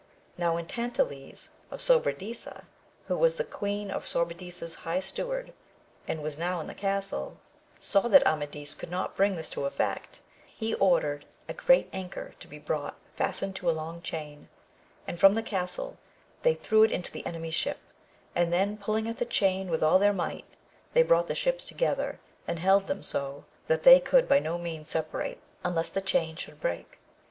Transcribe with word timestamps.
Now 0.35 0.55
when 0.55 0.65
Tantiles 0.65 1.49
of 1.69 1.79
Sobradisa, 1.79 2.63
who 3.05 3.15
was 3.15 3.35
the 3.35 3.43
queen 3.43 3.91
of 3.91 4.07
Sobradisa's 4.07 4.73
high 4.81 4.99
steward, 4.99 5.53
and 6.07 6.23
was 6.23 6.39
now 6.39 6.59
in 6.59 6.65
the 6.65 6.73
castle, 6.73 7.35
64 7.35 7.35
AM 7.35 7.35
AVIS 7.35 7.87
OF 7.87 8.01
GAUL. 8.01 8.01
saw 8.01 8.07
that 8.07 8.27
Amadis 8.27 8.73
could 8.73 8.89
not 8.89 9.15
bring 9.15 9.35
this 9.35 9.51
to 9.51 9.65
effect, 9.65 10.21
he 10.47 10.73
ordered 10.73 11.25
a 11.47 11.53
great 11.53 11.87
anchor 11.93 12.33
to 12.39 12.47
be 12.47 12.57
brought, 12.57 12.97
fastened 13.15 13.55
to 13.57 13.69
a 13.69 13.77
long 13.79 14.01
chain; 14.01 14.49
and 15.07 15.19
from 15.19 15.35
the 15.35 15.43
castle, 15.43 15.99
they 16.41 16.55
threw 16.55 16.81
it 16.81 16.91
into 16.91 17.11
the 17.11 17.21
enemy^s 17.21 17.53
ship, 17.53 17.77
and 18.35 18.51
then 18.51 18.77
pulling 18.77 19.07
at 19.07 19.19
the 19.19 19.23
chain 19.25 19.69
with 19.69 19.83
all 19.83 19.99
their 19.99 20.13
might, 20.13 20.45
they 20.93 21.03
brought 21.03 21.27
the 21.27 21.35
ships 21.35 21.63
together, 21.63 22.19
and 22.47 22.57
held 22.57 22.87
them 22.87 23.03
so, 23.03 23.45
that 23.67 23.83
they 23.83 23.99
could 23.99 24.27
by 24.27 24.39
no 24.39 24.57
means 24.57 24.89
separate, 24.89 25.39
unless 25.63 25.89
the 25.89 26.01
chain 26.01 26.35
should 26.35 26.59
break. 26.59 26.97